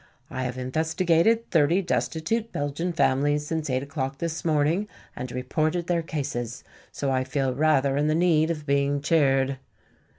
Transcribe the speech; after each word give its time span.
I 0.31 0.41
have 0.45 0.57
investigated 0.57 1.51
thirty 1.51 1.83
destitute 1.83 2.51
Belgian 2.51 2.91
families 2.91 3.45
since 3.45 3.69
eight 3.69 3.83
o'clock 3.83 4.17
this 4.17 4.43
morning 4.43 4.87
and 5.15 5.31
reported 5.31 5.85
their 5.85 6.01
cases, 6.01 6.63
so 6.91 7.11
I 7.11 7.23
feel 7.23 7.53
rather 7.53 7.95
in 7.97 8.07
the 8.07 8.15
need 8.15 8.49
of 8.49 8.65
being 8.65 9.01
cheered." 9.03 9.59